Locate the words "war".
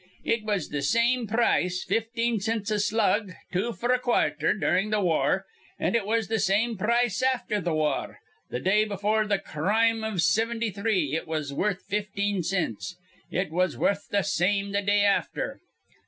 4.99-5.45, 7.75-8.17